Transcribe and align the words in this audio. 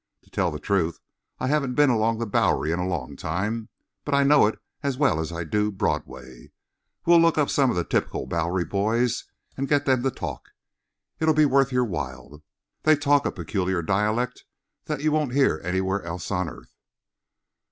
To 0.23 0.31
tell 0.31 0.49
the 0.49 0.57
truth, 0.57 0.99
I 1.37 1.45
haven't 1.45 1.75
been 1.75 1.91
along 1.91 2.17
the 2.17 2.25
Bowery 2.25 2.71
in 2.71 2.79
a 2.79 2.87
long 2.87 3.15
time, 3.15 3.69
but 4.03 4.15
I 4.15 4.23
know 4.23 4.47
it 4.47 4.57
as 4.81 4.97
well 4.97 5.19
as 5.19 5.31
I 5.31 5.43
do 5.43 5.71
Broadway. 5.71 6.49
We'll 7.05 7.19
look 7.19 7.37
up 7.37 7.51
some 7.51 7.69
of 7.69 7.75
the 7.75 7.83
typical 7.83 8.25
Bowery 8.25 8.65
boys 8.65 9.25
and 9.55 9.67
get 9.69 9.85
them 9.85 10.01
to 10.01 10.09
talk. 10.09 10.49
It'll 11.19 11.35
be 11.35 11.45
worth 11.45 11.71
your 11.71 11.85
while. 11.85 12.41
They 12.81 12.95
talk 12.95 13.27
a 13.27 13.31
peculiar 13.31 13.83
dialect 13.83 14.43
that 14.85 15.01
you 15.03 15.11
won't 15.11 15.33
hear 15.35 15.61
anywhere 15.63 16.01
else 16.01 16.31
on 16.31 16.49
earth." 16.49 16.73